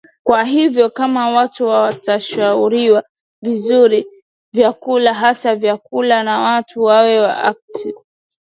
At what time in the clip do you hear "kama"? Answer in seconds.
0.89-1.29